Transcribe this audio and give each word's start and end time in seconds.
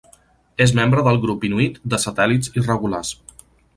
És 0.65 0.71
membre 0.77 1.03
del 1.07 1.21
grup 1.25 1.45
inuit 1.49 1.77
de 1.95 1.99
satèl·lits 2.07 2.51
irregulars. 2.63 3.13